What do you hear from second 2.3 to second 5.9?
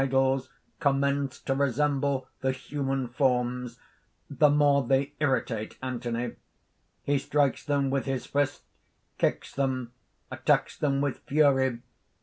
the human forms, the more they irritate